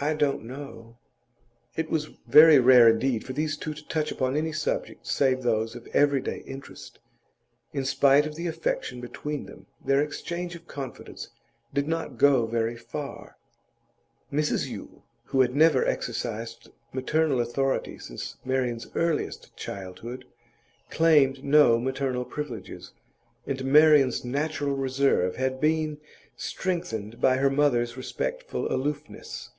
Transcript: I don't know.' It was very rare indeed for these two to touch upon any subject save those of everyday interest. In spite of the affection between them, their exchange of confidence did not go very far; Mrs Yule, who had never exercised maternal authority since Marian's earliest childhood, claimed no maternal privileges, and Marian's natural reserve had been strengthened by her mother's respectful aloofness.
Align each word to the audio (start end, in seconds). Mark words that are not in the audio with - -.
I 0.00 0.14
don't 0.14 0.42
know.' 0.42 0.98
It 1.76 1.88
was 1.90 2.06
very 2.26 2.58
rare 2.58 2.88
indeed 2.88 3.22
for 3.22 3.32
these 3.34 3.56
two 3.56 3.72
to 3.72 3.86
touch 3.86 4.10
upon 4.10 4.34
any 4.36 4.50
subject 4.50 5.06
save 5.06 5.42
those 5.44 5.76
of 5.76 5.86
everyday 5.94 6.38
interest. 6.40 6.98
In 7.72 7.84
spite 7.84 8.26
of 8.26 8.34
the 8.34 8.48
affection 8.48 9.00
between 9.00 9.46
them, 9.46 9.66
their 9.84 10.00
exchange 10.02 10.56
of 10.56 10.66
confidence 10.66 11.28
did 11.72 11.86
not 11.86 12.18
go 12.18 12.46
very 12.46 12.76
far; 12.76 13.36
Mrs 14.32 14.66
Yule, 14.66 15.04
who 15.26 15.40
had 15.40 15.54
never 15.54 15.84
exercised 15.86 16.68
maternal 16.92 17.38
authority 17.40 17.96
since 17.96 18.38
Marian's 18.44 18.88
earliest 18.96 19.54
childhood, 19.56 20.24
claimed 20.90 21.44
no 21.44 21.78
maternal 21.78 22.24
privileges, 22.24 22.90
and 23.46 23.64
Marian's 23.64 24.24
natural 24.24 24.74
reserve 24.74 25.36
had 25.36 25.60
been 25.60 25.98
strengthened 26.36 27.20
by 27.20 27.36
her 27.36 27.50
mother's 27.50 27.96
respectful 27.96 28.66
aloofness. 28.74 29.50